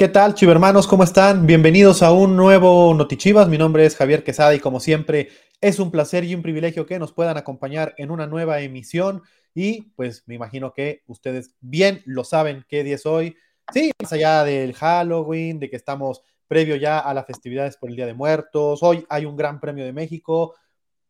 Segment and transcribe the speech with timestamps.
[0.00, 0.86] ¿Qué tal, chivermanos?
[0.86, 1.46] ¿Cómo están?
[1.46, 3.48] Bienvenidos a un nuevo Notichivas.
[3.48, 5.28] Mi nombre es Javier Quesada y como siempre
[5.60, 9.20] es un placer y un privilegio que nos puedan acompañar en una nueva emisión
[9.54, 13.36] y pues me imagino que ustedes bien lo saben qué día es hoy.
[13.74, 17.96] Sí, más allá del Halloween, de que estamos previo ya a las festividades por el
[17.96, 20.54] Día de Muertos, hoy hay un Gran Premio de México,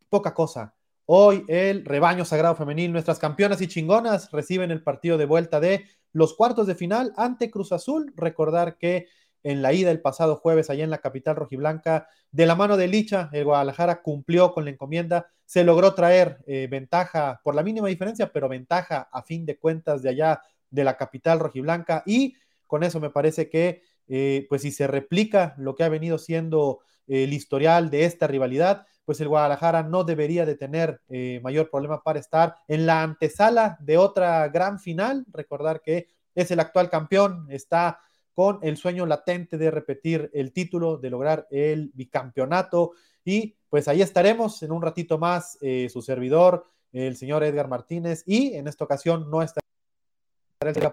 [0.09, 0.75] poca cosa.
[1.07, 5.84] Hoy el rebaño sagrado femenil, nuestras campeonas y chingonas reciben el partido de vuelta de
[6.12, 8.12] los cuartos de final ante Cruz Azul.
[8.16, 9.09] Recordar que
[9.42, 12.88] en la ida el pasado jueves allá en la capital rojiblanca, de la mano de
[12.88, 17.88] Licha, el Guadalajara cumplió con la encomienda, se logró traer eh, ventaja por la mínima
[17.88, 22.84] diferencia, pero ventaja a fin de cuentas de allá de la capital rojiblanca y con
[22.84, 27.32] eso me parece que eh, pues si se replica lo que ha venido siendo el
[27.32, 32.20] historial de esta rivalidad, pues el Guadalajara no debería de tener eh, mayor problema para
[32.20, 35.26] estar en la antesala de otra gran final.
[35.32, 37.98] Recordar que es el actual campeón, está
[38.35, 42.93] con el sueño latente de repetir el título, de lograr el bicampeonato.
[43.24, 48.23] Y pues ahí estaremos en un ratito más, eh, su servidor, el señor Edgar Martínez,
[48.26, 49.60] y en esta ocasión no estará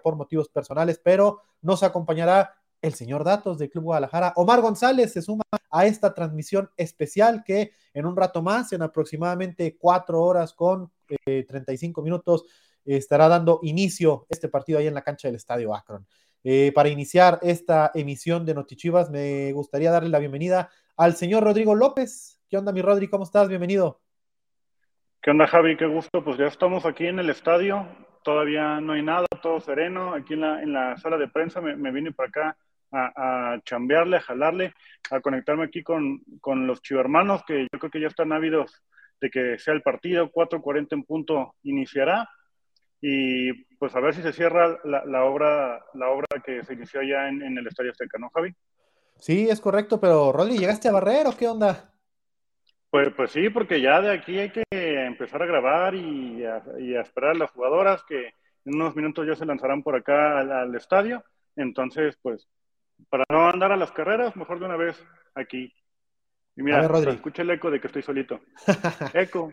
[0.02, 4.34] por motivos personales, pero nos acompañará el señor Datos del Club Guadalajara.
[4.36, 9.78] Omar González se suma a esta transmisión especial que en un rato más, en aproximadamente
[9.78, 10.92] cuatro horas con
[11.26, 12.46] 35 eh, minutos,
[12.86, 16.08] estará dando inicio este partido ahí en la cancha del Estadio Akron.
[16.44, 21.76] Eh, para iniciar esta emisión de Notichivas, me gustaría darle la bienvenida al señor Rodrigo
[21.76, 22.42] López.
[22.50, 23.10] ¿Qué onda, mi Rodri?
[23.10, 23.50] ¿Cómo estás?
[23.50, 24.00] Bienvenido.
[25.22, 25.76] ¿Qué onda, Javi?
[25.76, 26.24] Qué gusto.
[26.24, 27.86] Pues ya estamos aquí en el estadio.
[28.24, 30.14] Todavía no hay nada, todo sereno.
[30.14, 32.58] Aquí en la, sala de prensa me vine para acá
[32.92, 34.74] a, chambearle, a jalarle,
[35.12, 38.84] a conectarme aquí con, con los chivermanos, que yo creo que ya están ávidos
[39.20, 42.30] de que sea el partido, 4.40 en punto iniciará,
[43.02, 47.30] y pues a ver si se cierra la, obra la obra que se inició allá
[47.30, 48.54] en, el Estadio Azteca, ¿no, Javi?
[49.18, 51.94] Sí, es correcto, pero Rolly, ¿llegaste a barrer o qué onda?
[52.90, 56.64] Pues, pues sí, porque ya de aquí hay que empezar a grabar y a,
[57.02, 58.34] esperar a las jugadoras que
[58.66, 61.24] en unos minutos ya se lanzarán por acá al, al estadio.
[61.56, 62.48] Entonces, pues
[63.10, 65.02] para no andar a las carreras, mejor de una vez
[65.36, 65.74] aquí.
[66.56, 68.40] Y mira, escucha el eco de que estoy solito.
[69.14, 69.52] eco.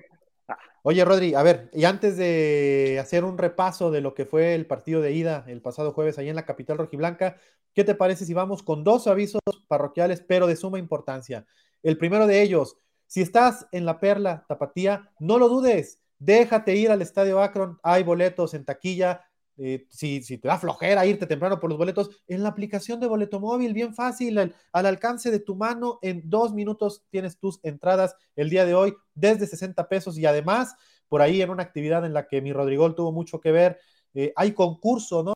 [0.83, 4.67] Oye, Rodri, a ver, y antes de hacer un repaso de lo que fue el
[4.67, 7.37] partido de ida el pasado jueves ahí en la capital rojiblanca,
[7.73, 11.47] ¿qué te parece si vamos con dos avisos parroquiales, pero de suma importancia?
[11.83, 12.77] El primero de ellos,
[13.07, 18.03] si estás en la Perla Tapatía, no lo dudes, déjate ir al Estadio Akron, hay
[18.03, 19.25] boletos en taquilla,
[19.57, 23.39] eh, si, te da flojera irte temprano por los boletos, en la aplicación de boleto
[23.39, 28.51] móvil, bien fácil, al, alcance de tu mano, en dos minutos tienes tus entradas el
[28.51, 30.75] día de hoy desde 60 pesos y además,
[31.09, 33.79] por ahí en una actividad en la que mi Rodrigo tuvo mucho que ver,
[34.15, 35.35] eh, hay concurso, ¿no?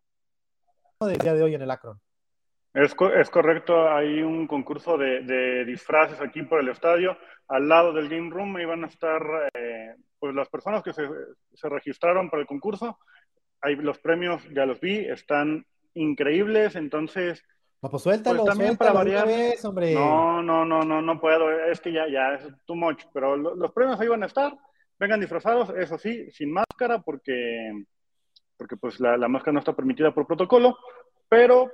[1.06, 2.00] Del día de hoy en el Acron.
[2.74, 7.16] Es, es correcto, hay un concurso de, disfraces aquí por el estadio.
[7.46, 9.22] Al lado del Game Room iban a estar
[9.54, 11.08] eh, pues las personas que se,
[11.54, 12.98] se registraron para el concurso
[13.62, 17.44] los premios ya los vi, están increíbles, entonces...
[17.80, 19.28] No, pues suéltalo, pues también para variar.
[19.62, 19.94] hombre.
[19.94, 23.72] No, no, no, no, no puedo, es que ya, ya, es too much, pero los
[23.72, 24.56] premios ahí van a estar,
[24.98, 27.84] vengan disfrazados, eso sí, sin máscara, porque,
[28.56, 30.76] porque pues la, la máscara no está permitida por protocolo,
[31.28, 31.70] pero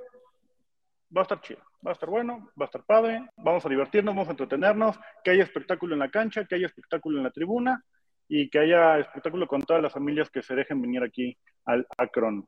[1.15, 4.13] va a estar chido, va a estar bueno, va a estar padre, vamos a divertirnos,
[4.13, 7.83] vamos a entretenernos, que haya espectáculo en la cancha, que haya espectáculo en la tribuna,
[8.27, 12.47] y que haya espectáculo con todas las familias que se dejen venir aquí al Akron.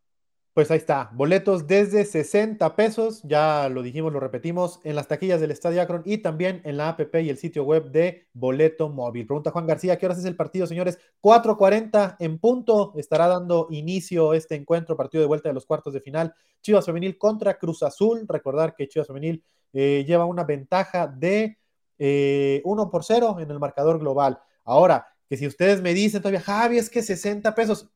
[0.57, 5.39] Pues ahí está, boletos desde 60 pesos, ya lo dijimos, lo repetimos, en las taquillas
[5.39, 9.27] del Estadio Akron y también en la app y el sitio web de Boleto Móvil.
[9.27, 10.97] Pregunta Juan García, ¿qué horas es el partido, señores?
[11.21, 16.01] 4.40 en punto, estará dando inicio este encuentro, partido de vuelta de los cuartos de
[16.01, 18.25] final, Chivas Femenil contra Cruz Azul.
[18.27, 19.43] Recordar que Chivas Femenil
[19.73, 21.59] eh, lleva una ventaja de
[21.99, 22.61] 1 eh,
[22.91, 24.39] por 0 en el marcador global.
[24.65, 27.89] Ahora, que si ustedes me dicen todavía, Javi, es que 60 pesos,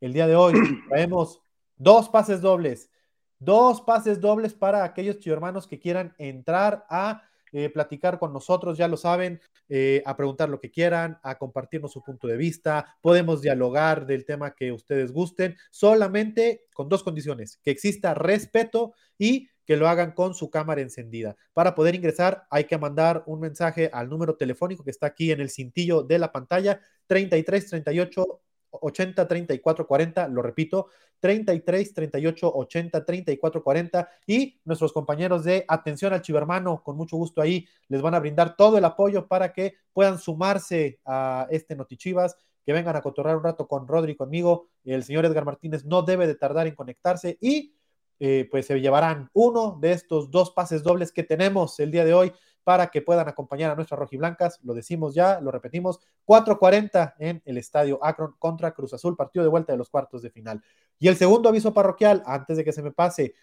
[0.00, 0.54] el día de hoy
[0.88, 1.42] traemos
[1.76, 2.90] dos pases dobles,
[3.38, 7.22] dos pases dobles para aquellos hermanos que quieran entrar a
[7.52, 11.92] eh, platicar con nosotros, ya lo saben, eh, a preguntar lo que quieran, a compartirnos
[11.92, 17.58] su punto de vista, podemos dialogar del tema que ustedes gusten, solamente con dos condiciones,
[17.62, 21.36] que exista respeto y que lo hagan con su cámara encendida.
[21.52, 25.42] Para poder ingresar hay que mandar un mensaje al número telefónico que está aquí en
[25.42, 30.88] el cintillo de la pantalla, 33 38 80 34 40, lo repito,
[31.20, 37.42] 33 38 80 34 40 y nuestros compañeros de Atención al Chivermano, con mucho gusto
[37.42, 42.36] ahí, les van a brindar todo el apoyo para que puedan sumarse a este Notichivas,
[42.64, 44.68] que vengan a cotorrar un rato con Rodri conmigo.
[44.82, 47.74] El señor Edgar Martínez no debe de tardar en conectarse y
[48.20, 52.14] eh, pues se llevarán uno de estos dos pases dobles que tenemos el día de
[52.14, 52.32] hoy
[52.64, 54.60] para que puedan acompañar a nuestras rojiblancas.
[54.62, 59.48] Lo decimos ya, lo repetimos, 4.40 en el estadio Akron contra Cruz Azul, partido de
[59.48, 60.62] vuelta de los cuartos de final.
[60.98, 63.34] Y el segundo aviso parroquial, antes de que se me pase,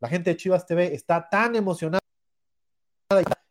[0.00, 2.00] la gente de Chivas TV está tan emocionada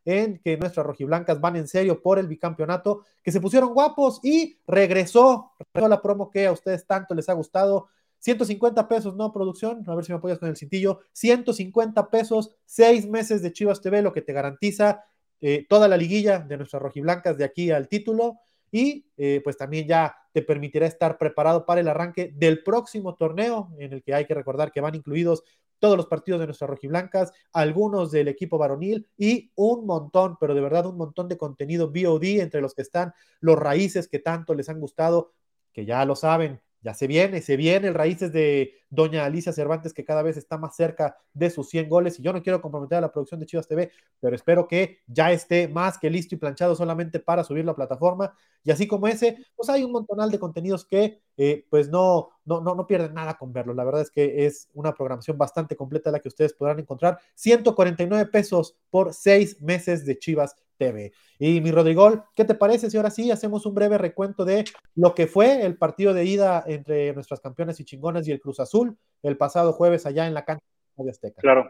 [0.05, 4.59] en que nuestras rojiblancas van en serio por el bicampeonato, que se pusieron guapos y
[4.65, 7.89] regresó, regresó la promo que a ustedes tanto les ha gustado.
[8.21, 13.07] 150 pesos, no producción, a ver si me apoyas con el cintillo, 150 pesos, seis
[13.07, 15.03] meses de Chivas TV, lo que te garantiza
[15.41, 18.37] eh, toda la liguilla de nuestras rojiblancas de aquí al título
[18.71, 23.69] y eh, pues también ya te permitirá estar preparado para el arranque del próximo torneo
[23.79, 25.43] en el que hay que recordar que van incluidos
[25.79, 30.61] todos los partidos de nuestras rojiblancas, algunos del equipo varonil y un montón, pero de
[30.61, 34.69] verdad un montón de contenido VOD entre los que están los raíces que tanto les
[34.69, 35.33] han gustado,
[35.73, 39.93] que ya lo saben, ya se viene, se viene el raíces de doña Alicia Cervantes,
[39.93, 42.19] que cada vez está más cerca de sus 100 goles.
[42.19, 45.31] Y yo no quiero comprometer a la producción de Chivas TV, pero espero que ya
[45.31, 48.35] esté más que listo y planchado solamente para subirlo a plataforma.
[48.63, 52.61] Y así como ese, pues hay un montonal de contenidos que eh, pues no, no,
[52.61, 53.73] no, no pierden nada con verlo.
[53.73, 57.19] La verdad es que es una programación bastante completa la que ustedes podrán encontrar.
[57.35, 61.13] 149 pesos por seis meses de Chivas TV.
[61.37, 65.13] Y mi Rodrigo, ¿qué te parece si ahora sí hacemos un breve recuento de lo
[65.13, 68.97] que fue el partido de ida entre nuestras campeones y chingonas y el Cruz Azul
[69.21, 70.65] el pasado jueves allá en la cancha
[70.97, 71.39] de Azteca?
[71.39, 71.69] Claro.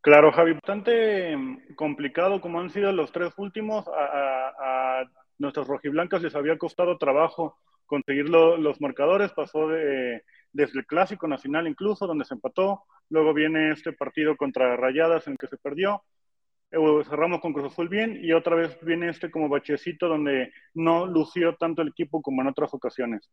[0.00, 1.36] Claro, Javi, bastante
[1.76, 3.86] complicado como han sido los tres últimos.
[3.88, 5.04] A, a,
[5.36, 10.22] nuestras rojiblancas les había costado trabajo conseguir los marcadores, pasó de,
[10.52, 15.36] desde el clásico nacional incluso, donde se empató, luego viene este partido contra Rayadas en
[15.36, 16.02] que se perdió,
[17.08, 21.54] cerramos con Cruz Azul bien y otra vez viene este como bachecito donde no lució
[21.56, 23.30] tanto el equipo como en otras ocasiones.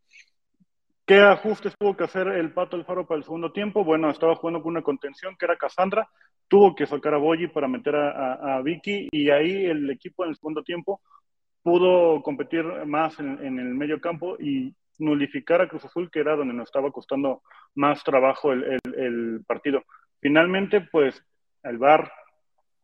[1.06, 3.84] ¿Qué ajustes tuvo que hacer el Pato Alfaro para el segundo tiempo?
[3.84, 6.08] Bueno, estaba jugando con una contención que era Cassandra,
[6.48, 10.36] tuvo que sacar a Boyi para meter a, Vicky y ahí el equipo en el
[10.36, 11.02] segundo tiempo
[11.64, 16.54] pudo competir más en, el medio campo y nulificar a Cruz Azul, que era donde
[16.54, 17.42] nos estaba costando
[17.76, 19.84] más trabajo el, el partido.
[20.20, 21.24] Finalmente, pues
[21.64, 22.12] el VAR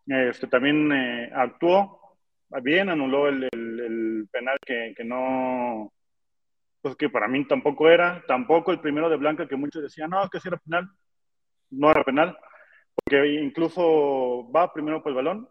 [0.07, 2.17] este, también eh, actuó
[2.61, 5.91] bien, anuló el, penal que, no,
[6.81, 10.23] pues que para mí tampoco era, tampoco el primero de Blanca que muchos decían, no,
[10.23, 10.89] es que si era penal,
[11.71, 12.37] no era penal,
[12.95, 15.49] porque incluso va primero por el balón.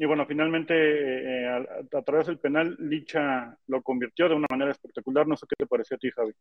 [0.00, 4.70] Y bueno, finalmente eh, eh, a, través del penal, Licha lo convirtió de una manera
[4.70, 5.26] espectacular.
[5.26, 6.32] No sé qué te pareció a ti, Javi.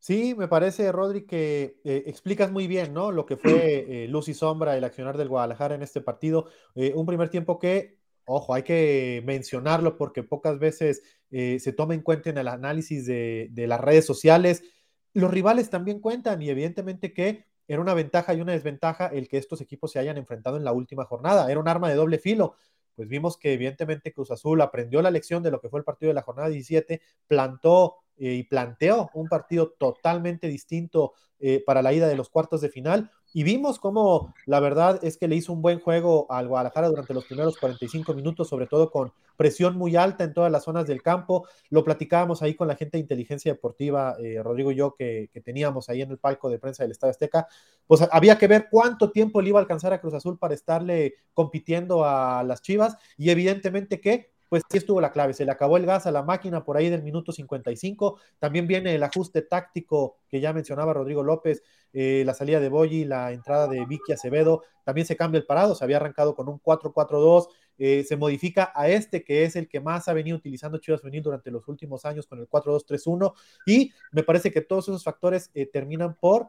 [0.00, 3.12] Sí, me parece, Rodri, que eh, explicas muy bien, ¿no?
[3.12, 6.46] Lo que fue eh, luz y sombra, el accionar del Guadalajara en este partido.
[6.74, 12.00] Eh, un primer tiempo que, ojo, hay que mencionarlo porque pocas veces se toma en
[12.00, 14.64] cuenta en el análisis de, de, las redes sociales.
[15.12, 19.38] Los rivales también cuentan y evidentemente que era una ventaja y una desventaja el que
[19.38, 21.48] estos equipos se hayan enfrentado en la última jornada.
[21.48, 22.56] Era un arma de doble filo.
[22.96, 26.10] Pues vimos que evidentemente Cruz Azul aprendió la lección de lo que fue el partido
[26.10, 31.94] de la jornada 17, plantó eh, y planteó un partido totalmente distinto eh, para la
[31.94, 33.10] ida de los cuartos de final.
[33.32, 37.14] Y vimos cómo la verdad es que le hizo un buen juego al Guadalajara durante
[37.14, 41.00] los primeros 45 minutos, sobre todo con presión muy alta en todas las zonas del
[41.00, 41.48] campo.
[41.70, 45.40] Lo platicábamos ahí con la gente de inteligencia deportiva, eh, Rodrigo y yo, que, que,
[45.40, 47.48] teníamos ahí en el palco de prensa del Estadio Azteca.
[47.86, 51.14] Pues había que ver cuánto tiempo le iba a alcanzar a Cruz Azul para estarle
[51.32, 52.98] compitiendo a las Chivas.
[53.16, 55.32] Y evidentemente que pues sí estuvo la clave.
[55.32, 58.18] Se le acabó el gas a la máquina por ahí del minuto 55.
[58.40, 63.04] También viene el ajuste táctico que ya mencionaba Rodrigo López, eh, la salida de Boyi,
[63.04, 64.64] la entrada de Vicky Acevedo.
[64.84, 67.46] También se cambia el parado, se había arrancado con un 4-4-2.
[67.78, 71.22] Eh, se modifica a este que es el que más ha venido utilizando Chivas Femenil
[71.22, 73.32] durante los últimos años con el 4-2-3-1
[73.66, 76.48] y me parece que todos esos factores eh, terminan por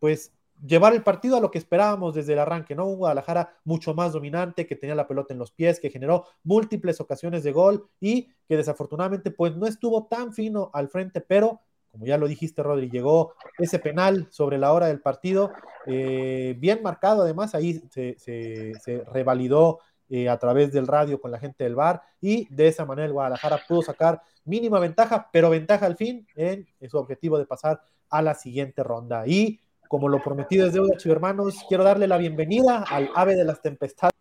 [0.00, 0.32] pues
[0.66, 2.86] llevar el partido a lo que esperábamos desde el arranque, ¿no?
[2.86, 7.00] Un Guadalajara mucho más dominante, que tenía la pelota en los pies, que generó múltiples
[7.00, 12.06] ocasiones de gol y que desafortunadamente pues no estuvo tan fino al frente, pero como
[12.06, 15.52] ya lo dijiste, Rodri, llegó ese penal sobre la hora del partido,
[15.86, 19.78] eh, bien marcado además, ahí se, se, revalidó
[20.08, 23.12] eh, a través del radio con la gente del bar y de esa manera el
[23.12, 27.80] Guadalajara pudo sacar mínima ventaja, pero ventaja al fin en, en su objetivo de pasar
[28.10, 29.24] a la siguiente ronda.
[29.28, 33.60] Y como lo prometí desde hoy, hermanos, quiero darle la bienvenida al ave de las
[33.62, 34.14] tempestades.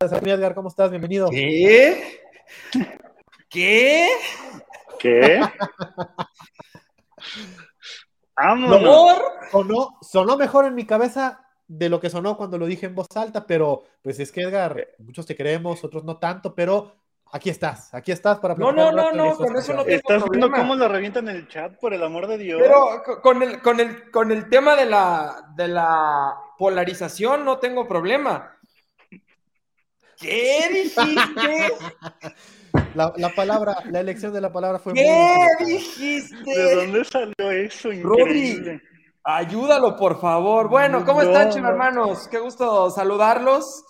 [0.00, 0.90] Edgar, ¿cómo estás?
[0.90, 1.28] Bienvenido.
[1.30, 2.20] ¿Qué?
[3.48, 4.08] ¿Qué?
[4.98, 5.40] ¿Qué?
[8.36, 9.22] Amor.
[9.50, 13.06] Sonó, sonó mejor en mi cabeza de lo que sonó cuando lo dije en voz
[13.14, 17.01] alta, pero pues es que Edgar, muchos te creemos, otros no tanto, pero
[17.34, 20.50] Aquí estás, aquí estás para No, no, no, no, con eso no tengo Estás viendo
[20.50, 22.60] cómo lo revientan en el chat, por el amor de Dios.
[22.60, 27.88] Pero con el, con el, con el tema de la, de la polarización no tengo
[27.88, 28.54] problema.
[30.20, 31.72] ¿Qué dijiste?
[32.94, 36.50] La, la, palabra, la elección de la palabra fue ¿Qué dijiste?
[36.50, 37.92] ¿De dónde salió eso?
[37.92, 38.72] Increíble.
[38.72, 38.82] Rodri,
[39.24, 40.68] ayúdalo, por favor.
[40.68, 42.28] Bueno, ¿cómo están, chivo hermanos?
[42.28, 43.84] Qué gusto saludarlos.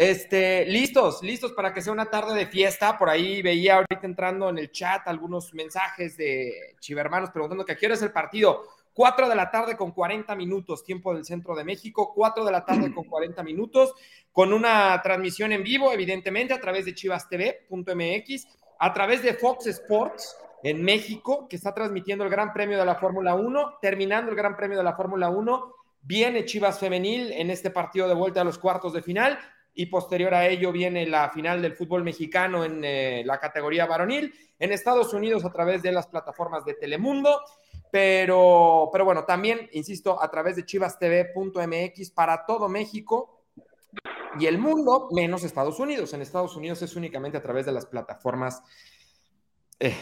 [0.00, 2.96] Este, listos, listos para que sea una tarde de fiesta.
[2.96, 7.76] Por ahí veía ahorita entrando en el chat algunos mensajes de chivermanos preguntando que a
[7.76, 8.62] qué hora el partido.
[8.94, 12.64] 4 de la tarde con 40 minutos, tiempo del centro de México, 4 de la
[12.64, 13.92] tarde con 40 minutos,
[14.32, 18.46] con una transmisión en vivo, evidentemente, a través de chivastv.mx,
[18.78, 22.94] a través de Fox Sports en México, que está transmitiendo el Gran Premio de la
[22.94, 27.68] Fórmula 1, terminando el Gran Premio de la Fórmula 1, viene Chivas Femenil en este
[27.68, 29.38] partido de vuelta a los cuartos de final,
[29.80, 34.32] y posterior a ello viene la final del fútbol mexicano en eh, la categoría varonil,
[34.58, 37.40] en Estados Unidos a través de las plataformas de Telemundo
[37.90, 43.42] pero, pero bueno, también, insisto, a través de chivastv.mx para todo México
[44.38, 46.12] y el mundo, menos Estados Unidos.
[46.12, 48.62] En Estados Unidos es únicamente a través de las plataformas.
[49.80, 49.96] Eh,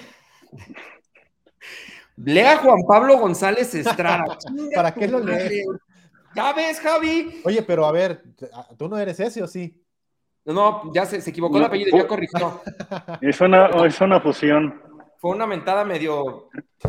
[2.17, 4.37] lea Juan Pablo González Estrada.
[4.75, 5.65] ¿Para qué lo lees?
[6.35, 7.41] Ya ves, Javi.
[7.45, 8.23] Oye, pero a ver,
[8.77, 9.83] ¿tú no eres ese o sí?
[10.45, 12.63] No, ya se, se equivocó el apellido, ya corrigió.
[13.21, 16.49] Es una, es una fusión fue una mentada medio,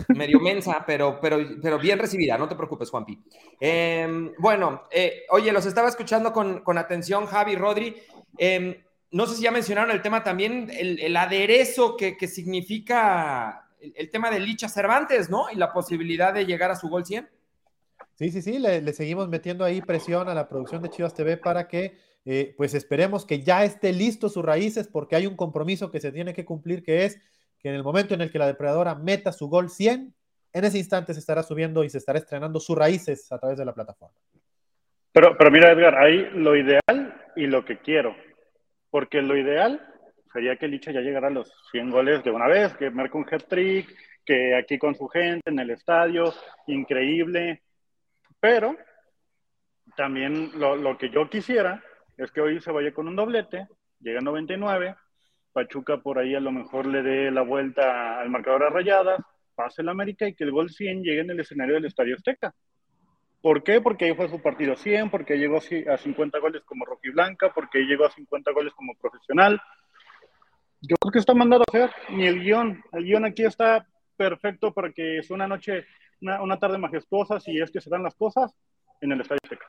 [0.10, 3.20] medio mensa, pero, pero, pero bien recibida, no te preocupes, Juanpi.
[3.60, 7.96] Eh, bueno, eh, oye, los estaba escuchando con, con atención, Javi, Rodri.
[8.38, 13.68] Eh, no sé si ya mencionaron el tema también, el, el aderezo que, que significa
[13.82, 15.50] el, el, tema de Licha Cervantes, ¿no?
[15.52, 17.28] Y la posibilidad de llegar a su gol 100.
[18.20, 21.70] Sí, sí, sí, le, seguimos metiendo ahí presión a la producción de Chivas TV para
[21.70, 21.96] que,
[22.26, 26.12] eh, pues esperemos que ya esté listo sus raíces, porque hay un compromiso que se
[26.12, 27.22] tiene que cumplir, que es
[27.60, 30.14] que en el momento en el que la depredadora meta su gol 100,
[30.52, 33.64] en ese instante se estará subiendo y se estará estrenando sus raíces a través de
[33.64, 34.18] la plataforma.
[35.14, 38.18] Pero, pero mira, Edgar, ahí lo ideal y lo que quiero.
[38.90, 39.82] Porque lo ideal
[40.34, 43.26] sería que Licha ya llegara a los 100 goles de una vez, que marque un
[43.32, 43.88] hat-trick,
[44.26, 46.34] que aquí con su gente en el estadio,
[46.68, 47.62] increíble.
[48.40, 48.76] Pero
[49.96, 51.84] también lo, que yo quisiera
[52.18, 53.68] es que hoy se vaya con un doblete,
[54.00, 54.96] llegue a 99,
[55.52, 59.20] Pachuca por ahí a lo mejor le dé la vuelta al marcador a rayadas,
[59.56, 62.54] pase el América y que el gol 100 llegue en el escenario del Estadio Azteca.
[63.42, 63.80] ¿Por qué?
[63.80, 68.06] Porque ahí fue su partido 100, porque llegó a 50 goles como rojiblanca, porque llegó
[68.06, 69.62] a 50 goles como profesional.
[70.82, 72.84] Yo creo que está mandado a hacer, ni el guion.
[72.92, 75.86] El guion aquí está perfecto para que es una noche,
[76.22, 78.54] una, una tarde majestuosa, si es que se dan las cosas,
[79.02, 79.66] en el Estadio Azteca.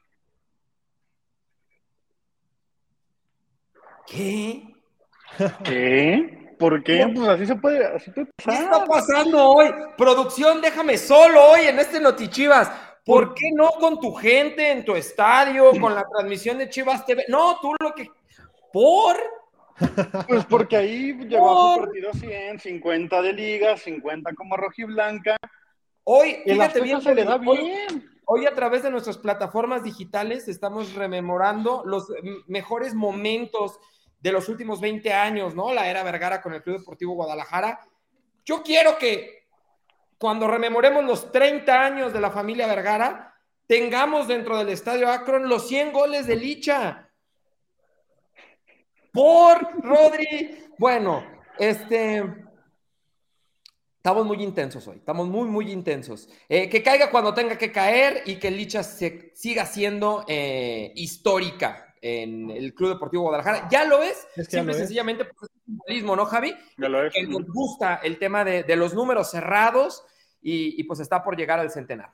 [4.07, 4.75] ¿Qué?
[5.64, 6.57] ¿Qué?
[6.59, 7.11] ¿Por qué?
[7.14, 8.54] Pues así se puede, así puede pasar.
[8.54, 9.69] ¿Qué está pasando hoy?
[9.97, 12.71] Producción, déjame solo hoy en este Notichivas.
[13.04, 17.25] ¿Por qué no con tu gente en tu estadio, con la transmisión de Chivas TV?
[17.28, 18.09] No, tú lo que.
[18.73, 19.16] ¿Por?
[20.28, 25.37] Pues porque ahí llegó a su partido 100, 50 de liga, 50 como rojiblanca.
[26.04, 28.11] Hoy, fíjate bien, se le da hoy- bien.
[28.33, 32.07] Hoy a través de nuestras plataformas digitales estamos rememorando los
[32.47, 33.78] mejores momentos
[34.21, 35.73] de los últimos 20 años, ¿no?
[35.75, 37.80] La era Vergara con el Club Deportivo Guadalajara.
[38.45, 39.49] Yo quiero que
[40.16, 43.35] cuando rememoremos los 30 años de la familia Vergara,
[43.66, 47.11] tengamos dentro del Estadio Akron los 100 goles de Licha.
[49.12, 50.66] Por Rodri.
[50.78, 51.25] Bueno,
[51.59, 52.47] este...
[54.00, 56.26] Estamos muy intensos hoy, estamos muy, muy intensos.
[56.49, 61.95] Eh, que caiga cuando tenga que caer y que Licha se, siga siendo eh, histórica
[62.00, 63.69] en el Club Deportivo Guadalajara.
[63.71, 66.54] Ya lo es, Es que simple y sencillamente por el simbolismo, ¿no, Javi?
[66.78, 67.12] Ya lo es.
[67.12, 70.02] Que nos gusta el tema de, de los números cerrados
[70.40, 72.11] y, y, pues está por llegar al centenar.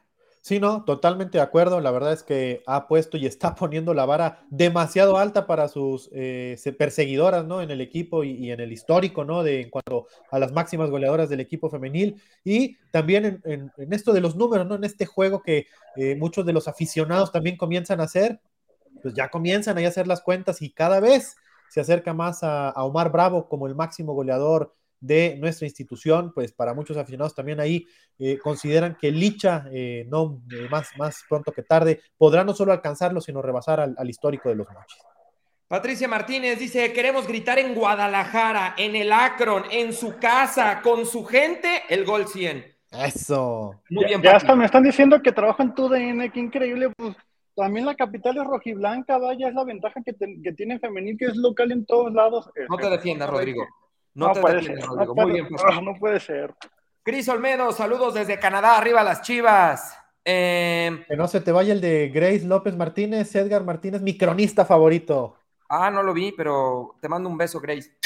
[0.46, 1.80] Sí, no, totalmente de acuerdo.
[1.80, 6.08] La verdad es que ha puesto y está poniendo la vara demasiado alta para sus
[6.12, 7.62] eh, se- perseguidoras, ¿no?
[7.62, 9.42] En el equipo y, en el histórico, ¿no?
[9.42, 14.20] De en cuanto a las máximas goleadoras del equipo femenil y también en, esto de
[14.20, 14.76] los números, ¿no?
[14.76, 18.40] En este juego que eh, muchos de los aficionados también comienzan a hacer,
[19.02, 21.34] pues ya comienzan a hacer las cuentas y cada vez
[21.70, 26.52] se acerca más a, a Omar Bravo como el máximo goleador de nuestra institución, pues
[26.52, 27.86] para muchos aficionados también ahí
[28.18, 32.72] eh, consideran que Licha, eh, no eh, más, más pronto que tarde, podrá no solo
[32.72, 34.98] alcanzarlo, sino rebasar al, al histórico de los mochis.
[35.68, 41.24] Patricia Martínez dice, queremos gritar en Guadalajara, en el Akron, en su casa, con su
[41.24, 42.64] gente, el gol 100.
[42.92, 43.82] Eso.
[43.90, 44.36] Muy Ya, bien, ya Pati.
[44.44, 46.90] hasta me están diciendo que trabajo en tu DN, qué increíble.
[46.96, 47.16] Pues
[47.56, 51.36] también la capital es rojiblanca, vaya, es la ventaja que, que tiene femenil, que es
[51.36, 52.48] local en todos lados.
[52.68, 53.66] No te defiendas, Rodrigo.
[54.16, 55.48] No, puede ser, no, puede, bien,
[55.82, 56.54] no puede ser.
[57.02, 59.94] Cris Olmedo, saludos desde Canadá, arriba las chivas.
[60.24, 64.64] Em, que no se te vaya el de Grace López Martínez, Edgar Martínez, mi cronista
[64.64, 65.36] favorito.
[65.68, 67.98] Ah, no lo vi, pero te mando un beso, Grace.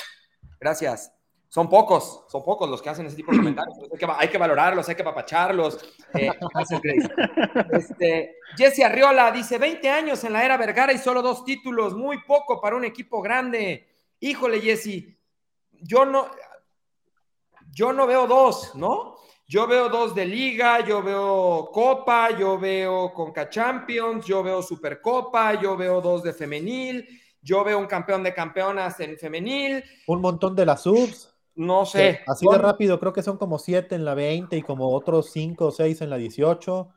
[0.59, 1.15] Gracias.
[1.47, 3.79] Son pocos, son pocos los que hacen ese tipo de comentarios.
[4.19, 5.79] Hay que, valorarlos, hay que papacharlos.
[6.15, 7.09] Eh, gracias, Grace.
[7.71, 12.21] Este, Jesse Arriola dice: 20 años en la era Vergara y solo dos títulos, muy
[12.25, 13.89] poco para un equipo grande.
[14.19, 15.20] Híjole, Jesse,
[15.83, 16.27] yo no,
[17.73, 19.17] yo no veo dos, ¿no?
[19.47, 25.61] Yo veo dos de liga, yo veo Copa, yo veo Conca Champions, yo veo Supercopa,
[25.61, 27.05] yo veo dos de femenil,
[27.43, 29.83] yo veo un campeón de campeonas en femenil.
[30.07, 31.35] Un montón de las subs.
[31.57, 32.21] No sé.
[32.27, 35.67] así de rápido, creo que son como siete en la 20 y como otros cinco
[35.67, 36.89] o seis en la 18.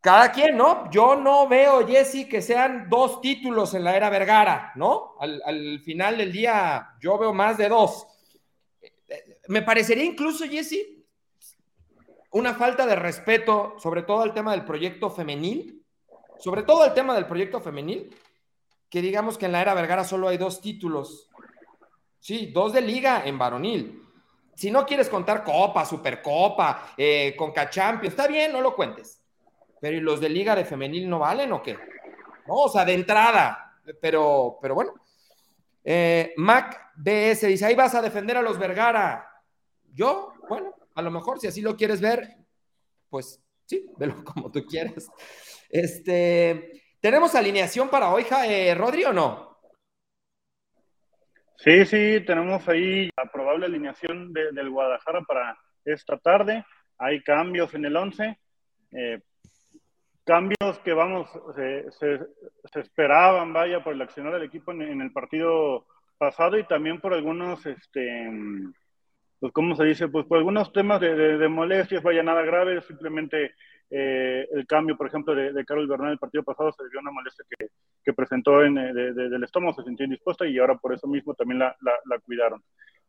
[0.00, 0.90] Cada quien, ¿no?
[0.90, 5.14] Yo no veo, Jesse, que sean dos títulos en la era Vergara, ¿no?
[5.18, 8.06] Al, al final del día, yo veo más de dos.
[9.48, 10.96] Me parecería incluso, Jesse,
[12.30, 15.82] una falta de respeto, sobre todo al tema del proyecto femenil,
[16.38, 18.14] sobre todo al tema del proyecto femenil,
[18.90, 21.30] que digamos que en la era Vergara solo hay dos títulos.
[22.20, 24.02] Sí, dos de liga en varonil.
[24.54, 29.22] Si no quieres contar Copa, Supercopa, eh, Conca Champions, está bien, no lo cuentes.
[29.80, 31.74] Pero ¿y los de liga de femenil no valen o qué?
[32.46, 33.80] No, o sea, de entrada.
[34.00, 34.94] Pero, pero bueno.
[35.84, 39.28] Eh, Mac BS dice, ahí vas a defender a los Vergara.
[39.92, 42.36] Yo, bueno, a lo mejor, si así lo quieres ver,
[43.08, 45.08] pues sí, velo como tú quieras.
[45.68, 49.58] Este, ¿tenemos alineación para hoy, eh, Rodri, o no?
[51.58, 56.64] Sí, sí, tenemos ahí la probable alineación del Guadalajara para esta tarde.
[56.98, 58.38] Hay cambios en el 11.
[58.92, 59.20] Eh,
[60.26, 62.20] cambios que, vamos, se,
[62.74, 65.86] esperaban, vaya, por el accionar del equipo en, en, el partido
[66.18, 68.30] pasado y también por algunos, este,
[69.38, 70.08] pues, ¿cómo se dice?
[70.08, 73.54] Pues por algunos temas de, molestias, vaya nada grave, simplemente
[73.90, 77.12] eh, el cambio, por ejemplo, de, Carlos Bernal el partido pasado se debió a una
[77.12, 77.44] molestia
[78.04, 81.58] que, presentó en, eh, del estómago, se sintió indispuesta y ahora por eso mismo también
[81.60, 81.74] la,
[82.24, 82.62] cuidaron.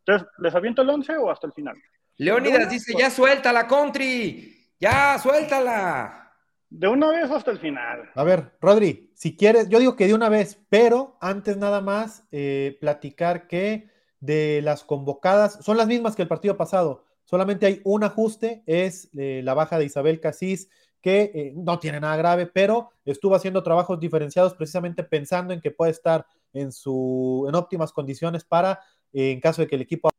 [0.05, 1.75] Entonces, ¿les aviento el 11 o hasta el final?
[2.17, 6.26] Leonidas dice, ya suéltala, country, ya suéltala.
[6.69, 8.09] De una vez hasta el final.
[8.13, 12.27] A ver, Rodri, si quieres, yo digo que de una vez, pero antes nada más
[12.31, 17.05] eh, platicar que de las convocadas son las mismas que el partido pasado.
[17.23, 20.69] Solamente hay un ajuste, es eh, la baja de Isabel Casís,
[21.01, 25.71] que eh, no tiene nada grave, pero estuvo haciendo trabajos diferenciados precisamente pensando en que
[25.71, 28.81] puede estar en, su, en óptimas condiciones para,
[29.13, 30.09] eh, en caso de que el equipo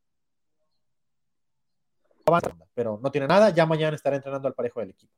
[2.74, 5.12] pero no tiene nada, ya mañana estará entrenando al parejo del equipo.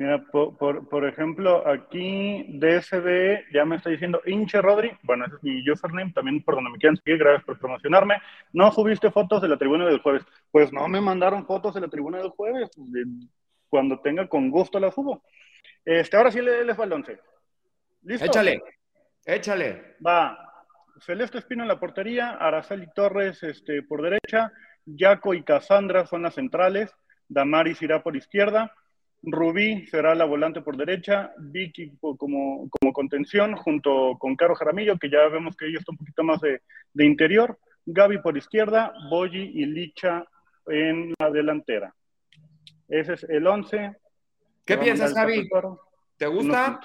[0.00, 5.42] Mira, por, por, ejemplo, aquí DSB ya me está diciendo Inche Rodri, bueno, ese es
[5.42, 8.14] mi username, también por donde me quieran seguir, gracias por promocionarme.
[8.54, 10.24] No subiste fotos de la tribuna del jueves.
[10.50, 12.70] Pues no me mandaron fotos de la tribuna del jueves,
[13.68, 15.22] cuando tenga con gusto la subo.
[15.84, 17.20] Este, ahora sí les va el once.
[18.00, 18.24] ¿Listo?
[18.24, 18.62] Échale,
[19.26, 19.96] échale.
[20.06, 20.64] Va,
[21.00, 24.50] Celeste Espino en la portería, Araceli Torres este, por derecha,
[24.96, 26.90] Jaco y Cassandra son las centrales,
[27.28, 28.74] Damaris irá por izquierda,
[29.22, 35.10] Rubí será la volante por derecha, Vicky como, como contención, junto con Caro Jaramillo, que
[35.10, 36.60] ya vemos que ella está un poquito más de,
[37.04, 40.24] interior, Gaby por izquierda, Boyi y Licha
[40.66, 41.94] en la delantera.
[42.88, 43.94] Ese es el 11.
[44.64, 45.48] ¿Qué piensas, Gaby?
[46.16, 46.80] ¿Te gusta?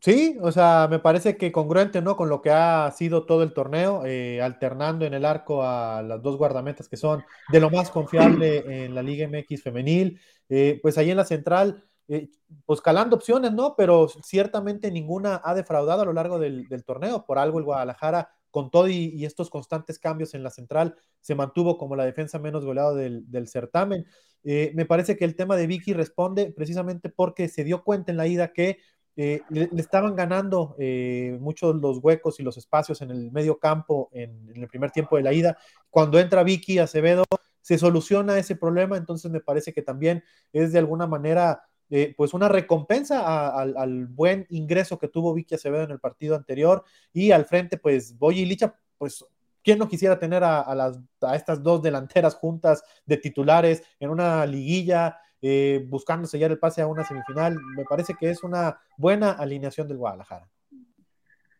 [0.00, 2.16] Sí, o sea, me parece que congruente, ¿no?
[2.16, 6.22] Con lo que ha sido todo el torneo, eh, alternando en el arco a las
[6.22, 10.20] dos guardametas que son de lo más confiable en la Liga MX femenil.
[10.48, 12.30] Eh, pues ahí en la central, eh,
[12.66, 13.74] pues calando opciones, ¿no?
[13.76, 17.24] Pero ciertamente ninguna ha defraudado a lo largo del, torneo.
[17.24, 21.78] Por algo el Guadalajara, con todo y, estos constantes cambios en la central, se mantuvo
[21.78, 24.04] como la defensa menos goleada del, del certamen.
[24.42, 28.26] me parece que el tema de Vicky responde precisamente porque se dio cuenta en la
[28.26, 28.78] ida que
[29.16, 34.08] eh, le, estaban ganando eh, muchos los huecos y los espacios en el medio campo
[34.12, 35.58] en, el primer tiempo de la ida.
[35.90, 37.24] Cuando entra Vicky Acevedo,
[37.60, 42.32] se soluciona ese problema, entonces me parece que también es de alguna manera eh, pues
[42.32, 47.44] una recompensa al buen ingreso que tuvo Vicky Acevedo en el partido anterior y al
[47.44, 49.24] frente pues Boy y Licha, pues
[49.62, 54.46] ¿quién no quisiera tener a, las, a estas dos delanteras juntas de titulares en una
[54.46, 55.18] liguilla?
[55.44, 57.58] Eh, buscando sellar el pase a una semifinal.
[57.76, 60.48] Me parece que es una buena alineación del Guadalajara.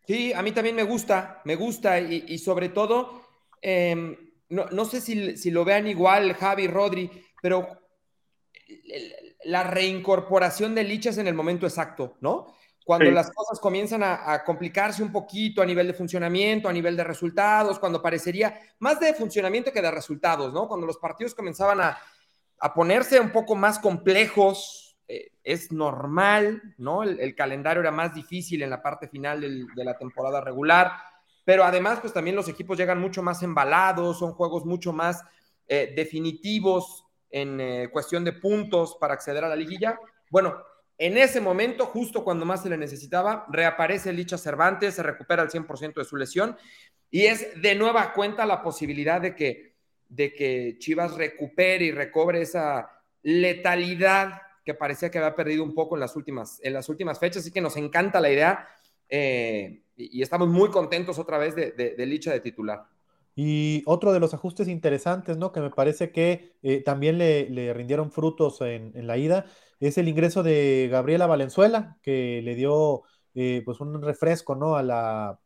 [0.07, 3.23] Sí, a mí también me gusta, me gusta y, sobre todo,
[3.61, 4.17] em,
[4.51, 7.67] no, sé si, lo vean igual Javi, Rodri, pero
[9.45, 12.55] la reincorporación de Lichas en el momento exacto, ¿no?
[12.85, 17.05] Cuando las cosas comienzan a, complicarse un poquito a nivel de funcionamiento, a nivel de
[17.05, 20.69] resultados, cuando parecería más de funcionamiento que de resultados, ¿no?
[20.69, 21.99] Cuando los partidos comenzaban a,
[22.75, 27.03] ponerse un poco más complejos, eh, es normal, ¿no?
[27.03, 30.93] El, calendario era más difícil en la parte final de la temporada regular,
[31.45, 35.23] pero además, pues también los equipos llegan mucho más embalados, son juegos mucho más
[35.67, 39.99] eh, definitivos en eh, cuestión de puntos para acceder a la liguilla.
[40.31, 40.57] Bueno,
[40.99, 45.51] en ese momento, justo cuando más se le necesitaba, reaparece Licha Cervantes, se recupera al
[45.51, 46.57] 100% de su lesión
[47.11, 49.72] y es de nueva cuenta la posibilidad de que,
[50.13, 52.91] de que Chivas recupere y recobre esa
[53.23, 57.43] letalidad que parecía que había perdido un poco en las últimas, en las últimas fechas.
[57.43, 58.69] Así que nos encanta la idea
[59.09, 62.85] eh, y, estamos muy contentos otra vez de, Licha de titular.
[63.35, 65.51] Y otro de los ajustes interesantes, ¿no?
[65.51, 69.47] Que me parece que eh, también le, rindieron frutos en, en, la ida,
[69.81, 74.77] es el ingreso de Gabriela Valenzuela, que le dio eh, pues un refresco ¿no?
[74.77, 74.91] al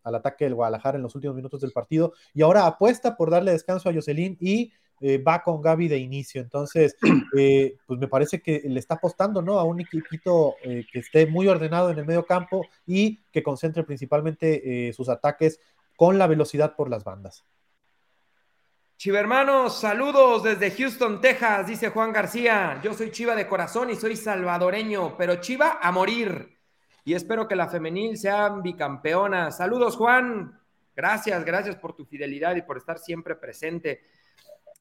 [0.03, 3.89] ataque del Guadalajara en los últimos minutos del partido, y ahora apuesta por darle descanso
[3.89, 6.41] a Jocelyn y eh, va con Gaby de inicio.
[6.41, 6.97] Entonces,
[7.39, 9.59] eh, pues me parece que le está apostando ¿no?
[9.59, 14.93] a un equipito que esté muy ordenado en el medio campo y que concentre principalmente
[14.93, 15.61] sus ataques
[15.97, 17.45] con la velocidad por las bandas.
[18.99, 22.81] Chiva hermanos, saludos desde Houston, Texas, dice Juan García.
[22.83, 26.56] Yo soy Chiva de corazón y soy salvadoreño, pero Chiva a morir.
[27.07, 29.53] Y espero que la femenil sea bicampeona.
[29.53, 30.61] Saludos, Juan.
[30.97, 34.03] Gracias, gracias por tu fidelidad y por estar siempre presente.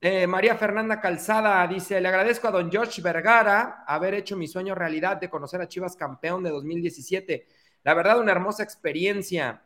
[0.01, 4.73] Eh, María Fernanda Calzada dice: Le agradezco a don Josh Vergara haber hecho mi sueño
[4.73, 7.45] realidad de conocer a Chivas campeón de 2017.
[7.83, 9.61] La verdad, una hermosa experiencia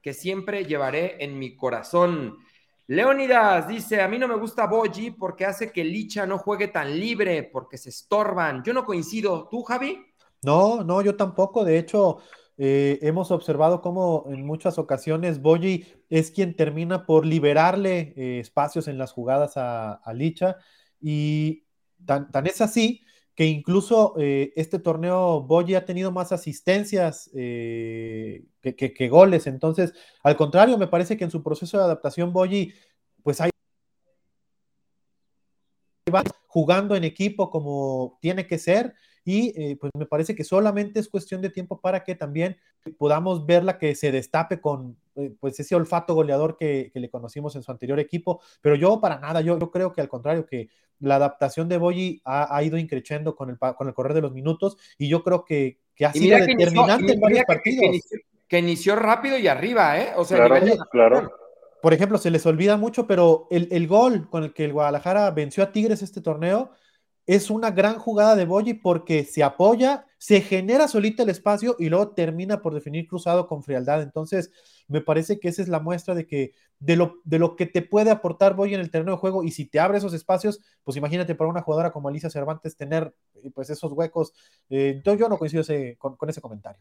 [0.00, 2.38] que siempre llevaré en mi corazón.
[2.86, 7.00] Leonidas dice, a mí no me gusta Boji porque hace que Licha no juegue tan
[7.00, 8.62] libre, porque se estorban.
[8.62, 9.48] Yo no coincido.
[9.48, 10.05] ¿Tú, Javi?
[10.42, 11.64] No, no, yo tampoco.
[11.64, 12.18] De hecho,
[12.58, 18.88] eh, hemos observado cómo en muchas ocasiones Boji es quien termina por liberarle eh, espacios
[18.88, 20.56] en las jugadas a, Licha.
[21.00, 21.64] Y
[22.04, 23.02] tan, es así
[23.36, 29.46] que incluso eh, este torneo Boyi ha tenido más asistencias eh, que, goles.
[29.46, 32.72] Entonces, al contrario, me parece que en su proceso de adaptación Boyi,
[33.22, 33.50] pues hay
[36.46, 38.94] jugando en equipo como tiene que ser
[39.26, 42.56] y eh, pues me parece que solamente es cuestión de tiempo para que también
[42.96, 44.96] podamos verla que se destape con
[45.40, 49.40] pues ese olfato goleador que, le conocimos en su anterior equipo, pero yo para nada,
[49.40, 50.68] yo, yo creo que al contrario, que
[51.00, 54.76] la adaptación de Boyi ha, ido increciendo con el, con el correr de los minutos
[54.96, 58.02] y yo creo que, ha sido determinante en varios partidos.
[58.46, 60.12] Que inició, rápido y arriba, ¿eh?
[60.16, 60.46] O sea,
[60.92, 61.32] claro,
[61.82, 65.32] Por ejemplo, se les olvida mucho, pero el, el, gol con el que el Guadalajara
[65.32, 66.70] venció a Tigres este torneo
[67.26, 71.88] es una gran jugada de Boyi porque se apoya, se genera solita el espacio y
[71.88, 74.00] luego termina por definir cruzado con frialdad.
[74.00, 74.52] Entonces,
[74.86, 77.82] me parece que esa es la muestra de que de lo, de lo que te
[77.82, 80.96] puede aportar Boyi en el terreno de juego y si te abre esos espacios, pues
[80.96, 84.32] imagínate para una jugadora como Alicia Cervantes tener eh, pues esos huecos.
[84.70, 85.64] Eh, entonces, yo no coincido
[85.98, 86.80] con, ese comentario.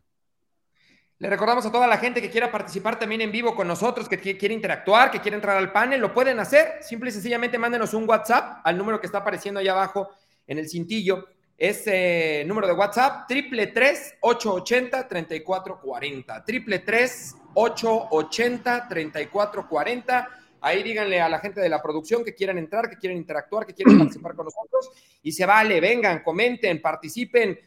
[1.17, 4.19] Le recordamos a toda la gente que quiera participar también en vivo con nosotros, que
[4.19, 6.83] quiere interactuar, que quiere entrar al panel, lo pueden hacer.
[6.83, 10.09] Simple y sencillamente mándenos un WhatsApp al número que está apareciendo ahí abajo
[10.47, 11.27] en el cintillo.
[11.57, 16.43] Ese número de WhatsApp, triple tres ocho ochenta treinta y cuatro cuarenta.
[16.43, 20.29] Triple tres ocho ochenta treinta y cuatro cuarenta.
[20.61, 23.73] Ahí díganle a la gente de la producción que quieran entrar, que quieren interactuar, que
[23.73, 24.89] quieren participar con nosotros.
[25.23, 27.57] Y se vale, vengan, comenten, participen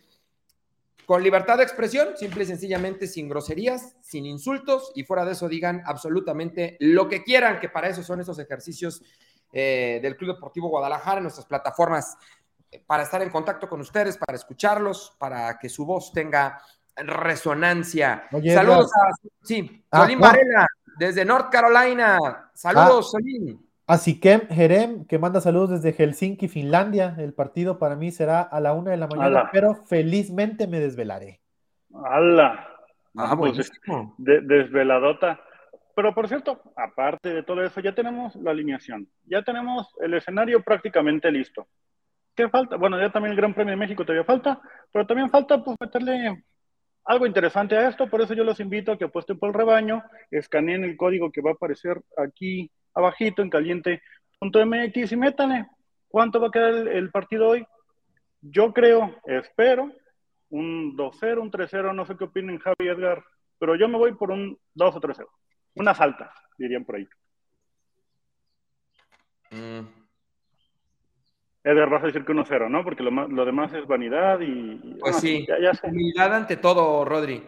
[1.07, 5.49] con libertad de expresión, simple y sencillamente sin groserías, sin insultos y fuera de eso
[5.49, 9.03] digan absolutamente lo que quieran, que para eso son esos ejercicios
[9.51, 12.15] eh, del Club Deportivo Guadalajara, en nuestras plataformas
[12.87, 16.61] para estar en contacto con ustedes, para escucharlos, para que su voz tenga
[16.97, 18.25] resonancia.
[18.31, 20.67] Saludos a sí, ah, Solín Varela,
[20.99, 22.19] desde North Carolina.
[22.55, 23.69] Saludos, ah, Solín.
[23.87, 27.15] Así que Jerem, que manda saludos desde Helsinki, Finlandia.
[27.19, 31.41] El partido para mí será a la una de la mañana, pero felizmente me desvelaré.
[32.05, 32.69] ¡Hala!
[33.17, 33.71] Ah, pues,
[34.19, 35.41] desveladota.
[35.95, 40.63] Pero por cierto, aparte de todo eso, ya tenemos la alineación, ya tenemos el escenario
[40.63, 41.67] prácticamente listo.
[42.39, 42.77] ¿Qué falta?
[42.77, 44.61] Bueno, ya también el Gran Premio de México todavía falta,
[44.93, 46.45] pero también falta pues meterle
[47.05, 50.05] algo interesante a esto, por eso yo los invito a que apuesten por el rebaño,
[50.31, 55.67] escaneen el código que va a aparecer aquí abajito en caliente.mx y métanle
[56.07, 57.67] cuánto va a quedar el, partido hoy.
[58.41, 59.91] Yo creo, espero,
[60.51, 63.25] un 2-0, un 3-0, no sé qué opinen Javi y Edgar,
[63.59, 65.27] pero yo me voy por un 2 o 3-0.
[65.75, 67.09] Unas altas, dirían por ahí.
[69.51, 69.98] Mm.
[71.65, 72.85] Edgar, vas a decir que 1-0, ¿no?
[72.85, 74.97] Porque lo, demás es vanidad y...
[75.01, 75.47] Pues sí,
[75.83, 77.43] humildad ante todo, Rodri.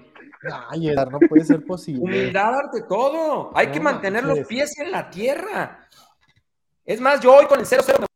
[0.68, 2.02] Ay, Edgar, no puede ser posible.
[2.02, 3.50] Humildad ante todo.
[3.54, 5.86] Hay que mantener los pies en la tierra.
[6.84, 8.09] Es más, yo hoy con el 0-0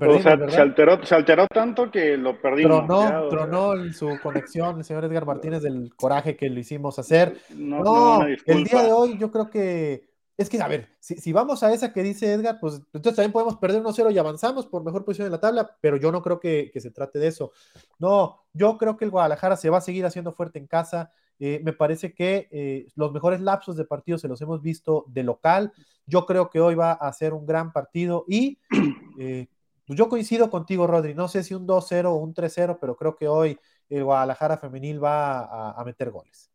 [0.00, 2.86] o sea, se alteró, se alteró tanto que lo perdimos.
[2.86, 7.36] Tronó, tronó en su conexión el señor Edgar Martínez del coraje que lo hicimos hacer.
[7.54, 10.08] No, no el día de hoy yo creo que
[10.38, 13.56] es que, a ver, si, vamos a esa que dice Edgar, pues entonces también podemos
[13.56, 16.70] perder 1-0 y avanzamos por mejor posición en la tabla, pero yo no creo que,
[16.76, 17.50] se trate de eso.
[17.98, 21.10] No, yo creo que el Guadalajara se va a seguir haciendo fuerte en casa.
[21.40, 25.24] Eh, me parece que eh, los mejores lapsos de partido se los hemos visto de
[25.24, 25.72] local.
[26.06, 28.60] Yo creo que hoy va a ser un gran partido y
[29.18, 29.48] eh,
[29.96, 31.14] yo coincido contigo, Rodri.
[31.14, 35.02] No sé si un 2-0 o un 3-0, pero creo que hoy el Guadalajara femenil
[35.02, 36.50] va a meter goles.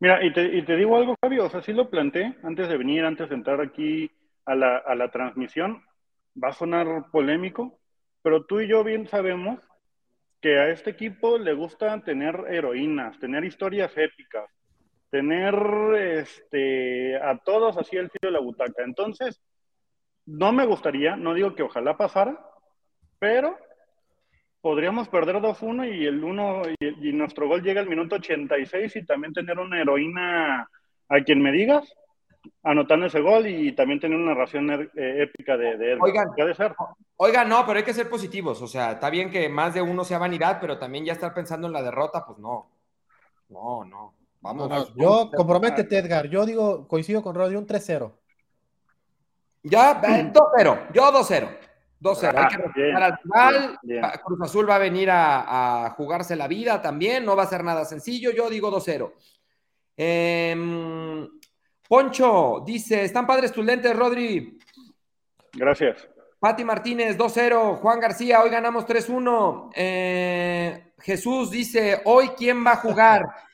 [0.00, 3.28] Mira, y te, digo algo, Fabio, o sea, sí lo planteé antes de venir, antes
[3.28, 4.10] de entrar aquí
[4.46, 5.84] a la, a la transmisión.
[6.42, 7.78] Va a sonar polémico,
[8.22, 9.60] pero tú y yo bien sabemos
[10.40, 14.48] que a este equipo le gusta tener heroínas, tener historias épicas,
[15.10, 15.54] tener
[15.98, 18.82] este, a todos así el filo de la butaca.
[18.82, 19.38] Entonces,
[20.30, 22.38] no me gustaría, no digo que ojalá pasara,
[23.18, 23.56] pero
[24.60, 29.32] podríamos perder 2-1 y el 1 y, nuestro gol llega al minuto 86 y también
[29.32, 30.68] tener una heroína
[31.08, 31.92] a quien me digas
[32.62, 36.74] anotando ese gol y también tener una narración eh, épica de, de Oigan, ser.
[37.16, 38.62] Oigan, no, pero hay que ser positivos.
[38.62, 41.66] O sea, está bien que más de uno sea vanidad, pero también ya estar pensando
[41.66, 42.70] en la derrota, pues no.
[43.50, 44.14] No, no.
[44.40, 44.94] Vamos.
[44.96, 46.28] yo, comprométete, Edgar.
[46.28, 48.19] Yo digo, coincido con Rodri, un 3-0.
[49.62, 50.88] Ya, 2-0.
[50.92, 51.48] Yo 2-0.
[52.00, 52.34] 2-0.
[52.34, 53.78] Hay que al final.
[54.24, 57.24] Cruz Azul va a venir a, jugarse la vida también.
[57.24, 58.30] No va a ser nada sencillo.
[58.30, 59.12] Yo digo 2-0.
[59.96, 61.28] Em,
[61.86, 64.58] Poncho dice: Están padres tus lentes, Rodri.
[65.52, 66.08] Gracias.
[66.38, 67.76] Pati Martínez, 2-0.
[67.76, 69.70] Juan García, hoy ganamos 3-1.
[69.74, 73.26] Eh, Jesús dice: Hoy, ¿quién va a jugar?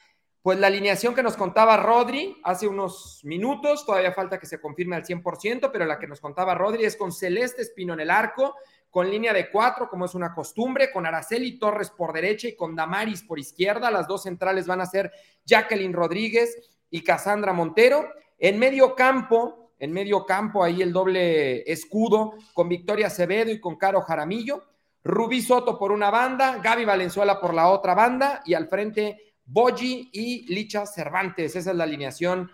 [0.47, 4.95] Pues la alineación que nos contaba Rodri hace unos minutos, todavía falta que se confirme
[4.95, 8.55] al 100%, pero la que nos contaba Rodri es con Celeste Espino en el arco,
[8.89, 12.77] con línea de cuatro, como es una costumbre, con Araceli Torres por derecha y con
[12.77, 13.91] Damaris por izquierda.
[13.91, 15.11] Las dos centrales van a ser
[15.45, 16.57] Jacqueline Rodríguez
[16.91, 18.09] y Cassandra Montero.
[18.39, 23.75] En medio campo, en medio campo, ahí el doble escudo con Victoria Acevedo y con
[23.75, 24.63] Caro Jaramillo.
[25.03, 30.11] Rubí Soto por una banda, Gaby Valenzuela por la otra banda y al frente Boji
[30.13, 31.57] y Licha Cervantes.
[31.57, 32.51] Esa es la alineación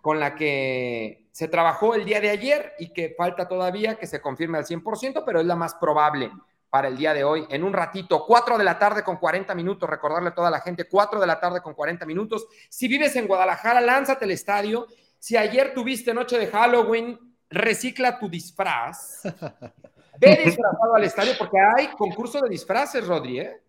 [0.00, 4.20] con la que se trabajó el día de ayer y que falta todavía que se
[4.20, 6.30] confirme al 100%, pero es la más probable
[6.68, 7.46] para el día de hoy.
[7.50, 10.88] En un ratito, 4 de la tarde con 40 minutos, recordarle a toda la gente,
[10.88, 12.46] 4 de la tarde con 40 minutos.
[12.68, 14.86] Si vives en Guadalajara, lánzate al estadio.
[15.18, 17.18] Si ayer tuviste noche de Halloween,
[17.48, 19.22] recicla tu disfraz.
[20.18, 23.62] Ve disfrazado al estadio porque hay concurso de disfraces, Rodri, ¿eh?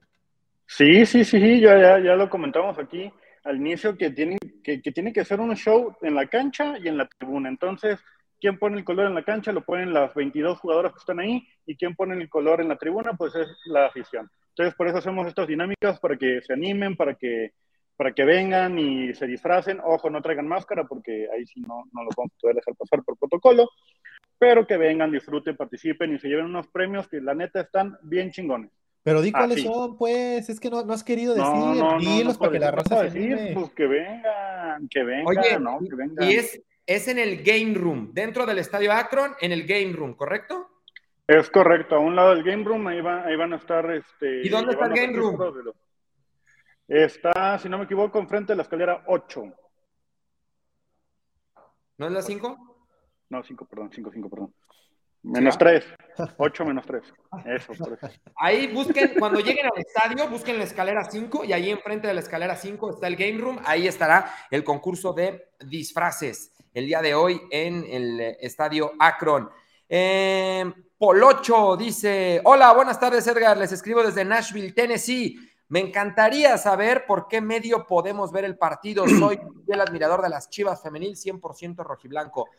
[0.65, 3.12] Sí, sí, sí, ya, ya, lo comentamos aquí
[3.43, 6.97] al inicio que tiene, que, tiene que ser un show en la cancha y en
[6.97, 7.49] la tribuna.
[7.49, 7.99] Entonces,
[8.39, 9.52] ¿quién pone el color en la cancha?
[9.52, 12.78] Lo ponen las 22 jugadoras que están ahí y ¿quién pone el color en la
[12.78, 13.13] tribuna?
[13.13, 14.30] Pues es la afición.
[14.49, 17.52] Entonces, por eso hacemos estas dinámicas para que se animen, para que,
[17.97, 19.80] para que vengan y se disfracen.
[19.84, 23.04] Ojo, no traigan máscara porque ahí sí no, no los vamos a poder dejar pasar
[23.04, 23.69] por protocolo.
[24.39, 28.32] Pero que vengan, disfruten, participen y se lleven unos premios que la neta están bien
[28.32, 28.71] chingones.
[29.03, 32.51] Pero di cuáles son, pues, es que no, no has querido decir, no, no, para
[32.51, 35.79] que la raza se decir, pues que vengan, que vengan, Oye, ¿no?
[35.79, 36.29] Que vengan.
[36.29, 40.13] Y es, es en el game room, dentro del estadio Akron, en el game room,
[40.13, 40.69] ¿correcto?
[41.27, 44.45] Es correcto, a un lado del game room, ahí, va, ahí van a estar, este...
[44.45, 45.37] ¿Y dónde está el game room?
[46.87, 49.53] Está, si no me equivoco, enfrente de la escalera 8.
[51.97, 52.77] ¿No es la 5?
[53.29, 54.53] No, 5, perdón, 5, 5, perdón.
[55.23, 55.86] Menos tres.
[56.38, 57.03] Ocho menos tres.
[57.45, 58.07] Eso, por eso.
[58.36, 62.19] Ahí busquen, cuando lleguen al estadio, busquen la escalera 5 y ahí enfrente de la
[62.19, 63.59] escalera 5 está el game room.
[63.65, 69.49] Ahí estará el concurso de disfraces el día de hoy en el estadio Akron.
[69.88, 73.57] Eh, Polocho dice: Hola, buenas tardes, Edgar.
[73.57, 75.38] Les escribo desde Nashville, Tennessee.
[75.69, 79.07] Me encantaría saber por qué medio podemos ver el partido.
[79.07, 82.49] Soy el admirador de las Chivas Femenil, 100% rojiblanco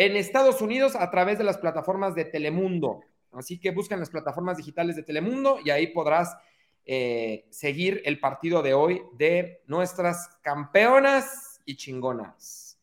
[0.00, 3.02] en Estados Unidos a través de las plataformas de Telemundo.
[3.32, 6.38] Así que buscan las plataformas digitales de Telemundo y ahí podrás
[6.86, 12.80] eh, seguir el partido de hoy de nuestras campeonas y chingonas.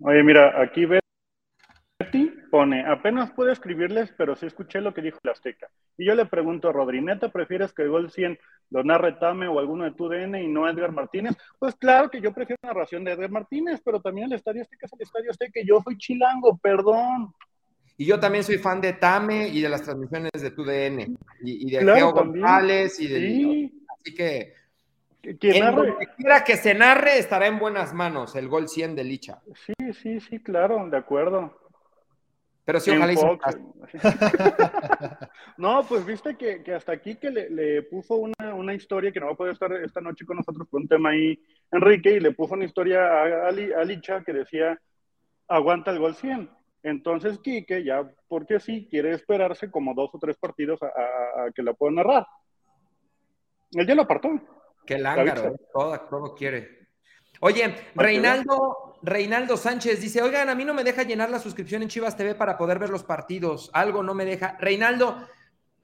[0.00, 0.86] Oye, mira, aquí
[2.00, 5.68] Betty pone, apenas puedo escribirles, pero sí escuché lo que dijo la Azteca.
[5.96, 8.38] Y yo le pregunto a Rodri, ¿neta prefieres que el gol 100
[8.70, 11.36] lo narre Tame o alguno de tu DN y no Edgar Martínez?
[11.58, 14.86] Pues claro que yo prefiero la narración de Edgar Martínez, pero también el Estadio Azteca
[14.86, 15.60] es el Estadio Azteca.
[15.66, 17.34] Yo soy chilango, perdón.
[17.96, 21.80] Y yo también soy fan de Tame y de las transmisiones de TUDN y, de
[21.80, 23.72] Geo González y de...
[23.88, 24.54] Así que
[25.20, 25.64] quien
[26.16, 29.42] quiera que se narre estará en buenas manos el gol 100 de Licha.
[29.66, 31.67] Sí, sí, sí, claro, de acuerdo.
[32.68, 33.14] Pero sí, ojalá
[35.56, 39.36] No, pues viste que, hasta aquí que le, puso una, historia que no va a
[39.36, 42.66] poder estar esta noche con nosotros por un tema ahí, Enrique, y le puso una
[42.66, 44.78] historia a, a Licha que decía,
[45.48, 46.50] aguanta el gol 100.
[46.82, 51.72] Entonces Quique ya, porque sí, quiere esperarse como dos o tres partidos a, que la
[51.72, 52.26] pueda narrar.
[53.72, 54.28] Él ya lo apartó.
[54.84, 55.56] Qué lángaro, ¿eh?
[55.72, 56.88] todo, todo quiere.
[57.40, 61.88] Oye, Reinaldo, Reinaldo Sánchez dice, oigan, a mí no me deja llenar la suscripción en
[61.88, 63.70] Chivas TV para poder ver los partidos.
[63.72, 64.56] Algo no me deja.
[64.60, 65.28] Reinaldo,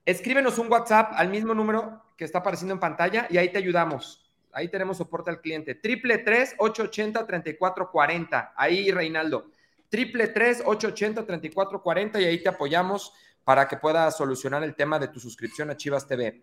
[0.05, 4.31] escríbenos un WhatsApp al mismo número que está apareciendo en pantalla y ahí te ayudamos.
[4.51, 5.75] Ahí tenemos soporte al cliente.
[5.75, 8.53] Triple tres 880 3440.
[8.55, 9.51] Ahí, Reinaldo
[9.89, 15.07] triple tres 880 3440 y ahí te apoyamos para que puedas solucionar el tema de
[15.07, 16.41] tu suscripción a Chivas TV.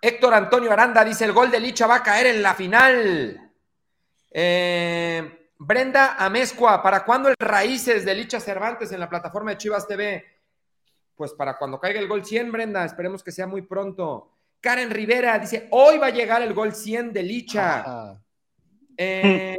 [0.00, 3.52] Héctor Antonio Aranda dice: el gol de Licha va a caer en la final.
[4.30, 9.86] Eh, Brenda Amezcua, ¿para cuándo el Raíces de Licha Cervantes en la plataforma de Chivas
[9.86, 10.24] TV?
[11.14, 14.32] Pues para cuando caiga el gol 100, Brenda, esperemos que sea muy pronto.
[14.60, 18.16] Karen Rivera dice: hoy va a llegar el gol 100 de Licha.
[18.96, 19.56] Eh,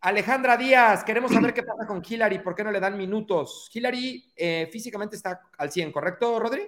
[0.00, 3.68] Alejandra Díaz, queremos saber qué pasa con Hillary, ¿por qué no le dan minutos?
[3.72, 6.62] Hillary eh, físicamente está al 100, ¿correcto, Rodri?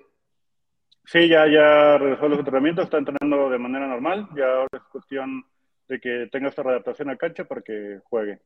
[1.04, 4.82] Sí, ya, ya regresó a los entrenamientos, está entrenando de manera normal, ya ahora es
[4.90, 5.44] cuestión
[5.90, 8.38] de que tenga esta readaptación a cancha para que juegue.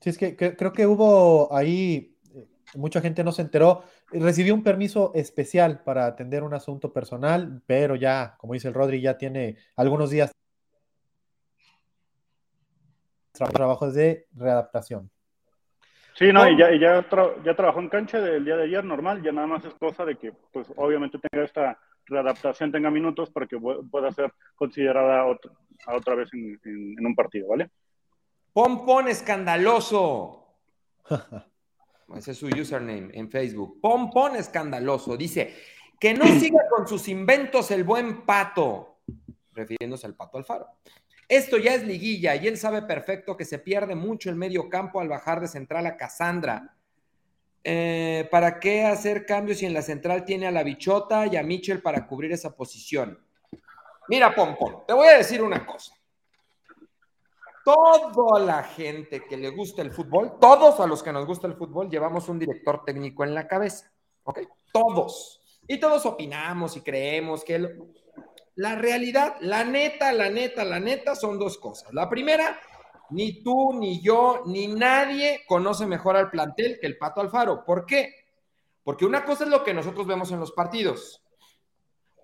[0.00, 4.64] Sí, es que, creo que hubo ahí, eh, mucha gente no se enteró, recibió un
[4.64, 9.56] permiso especial para atender un asunto personal, pero ya, como dice el Rodri, ya tiene
[9.76, 10.32] algunos días
[13.32, 15.08] trabajos de readaptación.
[16.14, 17.06] Sí, no, y ya, ya,
[17.44, 20.16] ya trabajó en cancha del día de ayer, normal, ya nada más es cosa de
[20.16, 25.52] que, pues, obviamente tenga esta readaptación, tenga minutos para que pueda ser considerada otra,
[25.88, 27.70] otra vez en, un partido, ¿vale?
[28.52, 30.58] Pompón escandaloso.
[32.16, 33.80] Ese es su username en Facebook.
[33.80, 35.16] Pompón escandaloso.
[35.16, 35.54] Dice,
[36.02, 39.02] que no siga con sus inventos el buen pato,
[39.52, 40.66] refiriéndose al pato Alfaro.
[41.28, 45.00] Esto ya es liguilla y él sabe perfecto que se pierde mucho el medio campo
[45.00, 46.76] al bajar de central a Cassandra.
[47.64, 51.42] Eh, ¿Para qué hacer cambios si en la central tiene a la bichota y a
[51.42, 53.18] Mitchell para cubrir esa posición?
[54.08, 55.94] Mira, Pompón, te voy a decir una cosa.
[57.64, 61.54] Toda la gente que le gusta el fútbol, todos a los que nos gusta el
[61.54, 63.92] fútbol, llevamos un director técnico en la cabeza.
[64.24, 64.40] ¿Ok?
[64.72, 65.40] Todos.
[65.68, 67.78] Y todos opinamos y creemos que
[68.56, 71.92] la realidad, la neta, la neta, la neta son dos cosas.
[71.94, 72.60] La primera,
[73.10, 77.64] ni tú, ni yo, ni nadie conoce mejor al plantel que el Pato Alfaro.
[77.64, 78.14] ¿Por qué?
[78.82, 81.22] Porque una cosa es lo que nosotros vemos en los partidos.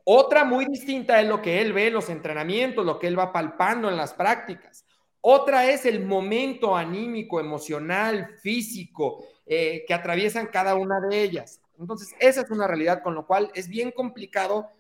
[0.05, 3.89] Otra muy distinta es lo que él ve los entrenamientos, lo que él va palpando
[3.89, 4.87] en las prácticas.
[5.21, 11.61] Otra es el momento anímico, emocional, físico eh, que atraviesan cada una de ellas.
[11.79, 14.71] Entonces, esa es una realidad con lo cual es bien complicado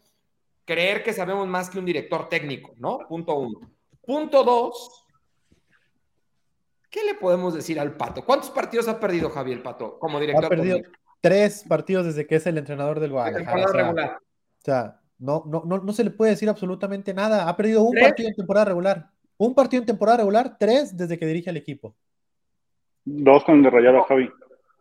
[0.65, 2.99] creer que sabemos más que un director técnico, ¿no?
[3.09, 3.71] Punto uno.
[4.05, 5.07] Punto dos,
[6.90, 8.24] ¿qué le podemos decir al Pato?
[8.24, 10.44] ¿Cuántos partidos ha perdido Javier Pato como director?
[10.44, 10.79] Ha perdido
[11.20, 14.18] tres partidos desde que es el entrenador del Guadalajara.
[14.18, 17.48] O sea, no, no, no, se le puede decir absolutamente nada.
[17.48, 19.11] Ha perdido un partido en temporada regular.
[19.37, 21.94] Un partido en temporada regular, tres desde que dirige al equipo.
[23.05, 24.31] Dos con el de Rayado, Javi.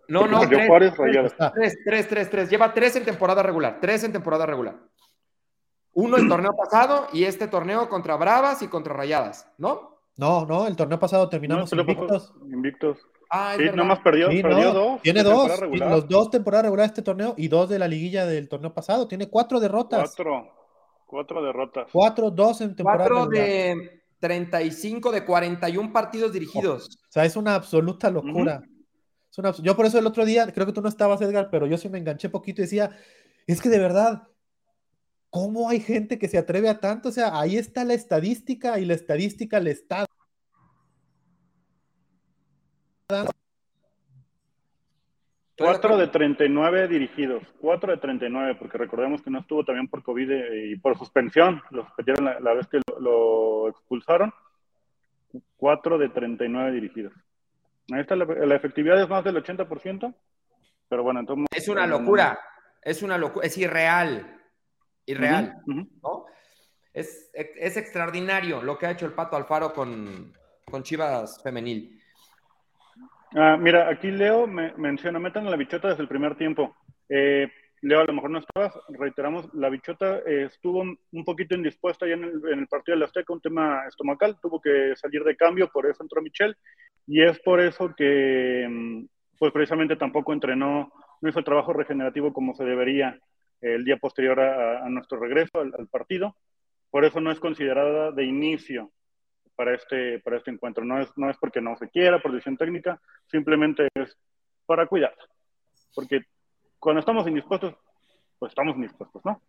[0.09, 2.49] No, no, tres, tres, tres, tres, tres.
[2.49, 3.79] Lleva tres en temporada regular.
[3.81, 4.75] Tres en temporada regular.
[5.93, 9.96] Uno el torneo pasado y este torneo contra Bravas y contra Rayadas, ¿no?
[10.17, 12.33] No, no, el torneo pasado terminamos invictos.
[12.51, 12.97] Invictos.
[13.29, 15.01] Ah, sí, nomás perdió, perdió dos.
[15.03, 18.49] Tiene dos, los dos temporadas regulares de este torneo y dos de la liguilla del
[18.49, 19.07] torneo pasado.
[19.07, 20.15] Tiene cuatro derrotas.
[20.15, 20.51] Cuatro,
[21.05, 21.87] cuatro derrotas.
[21.91, 26.87] Cuatro, dos en temporada Cuatro de 35 de 41 partidos dirigidos.
[27.09, 28.63] O sea, es una absoluta locura.
[29.61, 31.89] Yo por eso el otro día, creo que tú no estabas, Edgar, pero yo sí
[31.89, 32.89] me enganché poquito y decía,
[33.45, 34.23] es que de verdad,
[35.29, 37.09] ¿Cómo hay gente que se atreve a tanto?
[37.09, 40.05] O sea, ahí está la estadística y la estadística le está
[45.57, 50.29] Cuatro de 39 dirigidos, cuatro de 39, porque recordemos que no estuvo también por COVID
[50.53, 54.31] y por suspensión, lo suspendieron la, vez que lo, expulsaron.
[55.57, 57.13] Cuatro de 39 dirigidos.
[57.91, 60.13] Ahí está, la, efectividad es más del 80%,
[60.89, 61.47] pero bueno, entonces...
[61.51, 62.39] Es una locura,
[62.81, 64.37] es una locura, es irreal
[65.07, 66.25] irreal, ¿no?
[66.93, 70.33] Es, extraordinario lo que ha hecho el Pato Alfaro con,
[70.83, 71.96] Chivas Femenil.
[73.35, 76.75] Ah, mira, aquí Leo me menciona, metan la bichota desde el primer tiempo.
[77.09, 77.47] Eh,
[77.81, 82.13] Leo, a lo mejor no estabas, reiteramos, la bichota eh, estuvo un poquito indispuesta ya
[82.13, 85.85] en el, partido de la Azteca, un tema estomacal, tuvo que salir de cambio, por
[85.85, 86.55] eso entró Michel,
[87.05, 89.05] y es por eso que, mm,
[89.37, 93.19] pues precisamente tampoco entrenó, no hizo el trabajo regenerativo como se debería
[93.61, 96.35] el día posterior a, nuestro regreso al, partido,
[96.89, 98.91] por eso no es considerada de inicio
[99.57, 102.55] para este, para este encuentro, no es, no es porque no se quiera, por decisión
[102.55, 104.15] técnica, simplemente es
[104.67, 105.15] para cuidar,
[105.95, 106.21] porque
[106.79, 107.73] cuando estamos indispuestos,
[108.37, 109.41] pues estamos indispuestos, ¿no?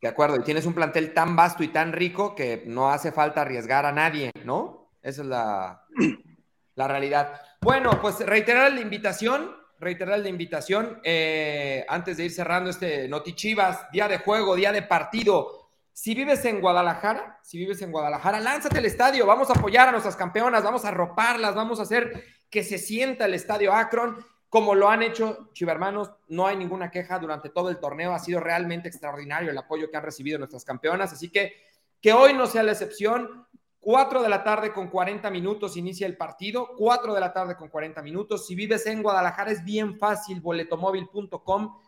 [0.00, 3.42] De acuerdo, y tienes un plantel tan vasto y tan rico que no hace falta
[3.42, 4.90] arriesgar a nadie, ¿no?
[5.00, 5.84] Esa es la,
[6.74, 7.40] la realidad.
[7.60, 13.88] Bueno, pues reiterar la invitación, reiterar la invitación, eh, antes de ir cerrando este Notichivas,
[13.92, 15.61] día de juego, día de partido.
[15.92, 19.92] Si vives en Guadalajara, si vives en Guadalajara, lánzate al estadio, vamos a apoyar a
[19.92, 24.74] nuestras campeonas, vamos a arroparlas, vamos a hacer que se sienta el estadio Akron como
[24.74, 28.86] lo han hecho Chivermanos, no hay ninguna queja durante todo el torneo, ha sido realmente
[28.86, 31.54] extraordinario el apoyo que han recibido nuestras campeonas, así que
[32.02, 33.46] que hoy no sea la excepción.
[33.80, 37.68] 4 de la tarde con 40 minutos inicia el partido, 4 de la tarde con
[37.68, 38.46] 40 minutos.
[38.46, 41.78] Si vives en Guadalajara es bien fácil, boletomóvil.com,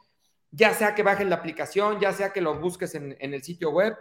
[0.55, 3.97] ya sea que bajen la aplicación, ya sea que lo busques en, el sitio web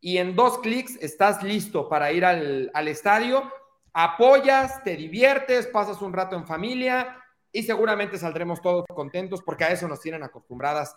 [0.00, 3.50] y en dos clics estás listo para ir al, al estadio,
[3.92, 7.16] apoyas, te diviertes, pasas un rato en familia,
[7.52, 10.94] y seguramente saldremos todos contentos porque a eso nos tienen acostumbradas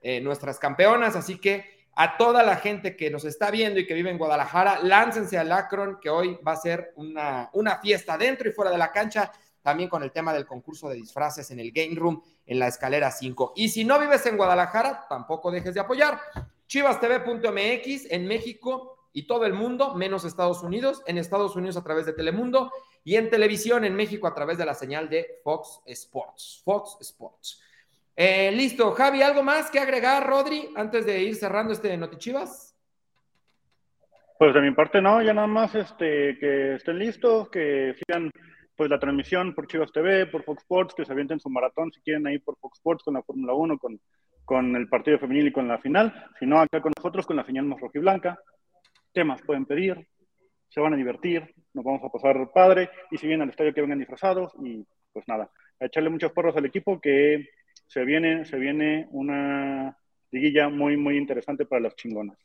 [0.00, 1.16] eh, nuestras campeonas.
[1.16, 4.80] Así que a toda la gente que nos está viendo y que vive en Guadalajara,
[4.82, 8.78] láncense al Akron, que hoy va a ser una, una fiesta dentro y fuera de
[8.78, 9.30] la cancha,
[9.62, 13.10] también con el tema del concurso de disfraces en el Game Room, en la escalera
[13.10, 13.54] 5.
[13.56, 16.20] Y si no vives en Guadalajara, tampoco dejes de apoyar.
[16.66, 22.06] chivastv.mx en México y todo el mundo, menos Estados Unidos, en Estados Unidos a través
[22.06, 22.72] de Telemundo
[23.04, 26.62] y en televisión en México a través de la señal de Fox Sports.
[26.64, 27.62] Fox Sports.
[28.16, 32.76] Eh, listo, Javi, ¿algo más que agregar, Rodri, antes de ir cerrando este Notichivas?
[34.38, 38.30] Pues de mi parte no, ya nada más este, que estén listos, que sigan
[38.82, 42.00] pues la transmisión por Chivas TV, por Fox Sports, que se avienten su maratón si
[42.00, 44.00] quieren ahí por Fox Sports con la Fórmula 1, con,
[44.44, 47.44] con el partido femenil y con la final, si no acá con nosotros con la
[47.44, 48.36] señal más blanca.
[49.12, 50.04] Temas pueden pedir,
[50.68, 53.82] se van a divertir, nos vamos a pasar padre, y si vienen al estadio que
[53.82, 57.50] vengan disfrazados, y pues nada, a echarle muchos porros al equipo que
[57.86, 59.96] se viene, se viene una
[60.32, 62.36] liguilla muy, muy interesante para las chingonas.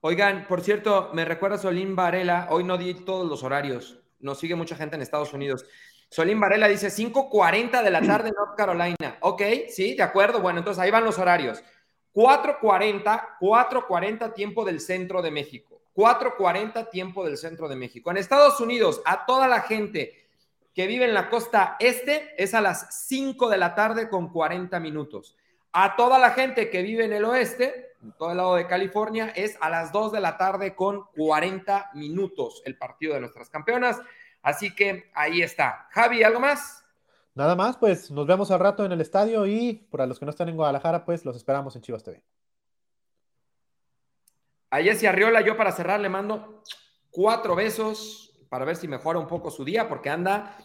[0.00, 4.54] Oigan, por cierto, me recuerda Solín Varela, hoy no di todos los horarios, nos sigue
[4.54, 5.66] mucha gente en Estados Unidos.
[6.08, 9.18] Solín Varela dice 5.40 de la tarde en North Carolina.
[9.20, 10.40] Ok, sí, de acuerdo.
[10.40, 11.62] Bueno, entonces ahí van los horarios.
[12.14, 15.82] 4.40, 4.40 tiempo del centro de México.
[15.94, 18.10] 4.40 tiempo del centro de México.
[18.10, 20.26] En Estados Unidos, a toda la gente
[20.74, 24.80] que vive en la costa este es a las 5 de la tarde con 40
[24.80, 25.36] minutos.
[25.72, 29.32] A toda la gente que vive en el oeste, en todo el lado de California,
[29.34, 34.00] es a las 2 de la tarde con 40 minutos el partido de nuestras campeonas.
[34.42, 35.86] Así que ahí está.
[35.90, 36.84] Javi, ¿algo más?
[37.34, 40.30] Nada más, pues nos vemos al rato en el estadio y para los que no
[40.30, 42.22] están en Guadalajara, pues los esperamos en Chivas TV.
[44.70, 46.62] A Jessy Arriola, yo para cerrar le mando
[47.10, 50.58] cuatro besos para ver si mejora un poco su día, porque anda,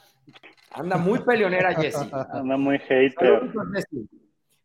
[0.71, 2.09] anda muy peleonera Jessy.
[2.31, 3.53] Anda muy hater.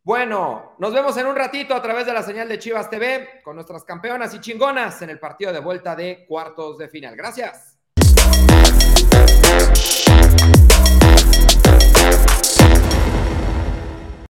[0.05, 3.55] Bueno, nos vemos en un ratito a través de la señal de Chivas TV con
[3.55, 7.15] nuestras campeonas y chingonas en el partido de vuelta de cuartos de final.
[7.15, 7.79] Gracias.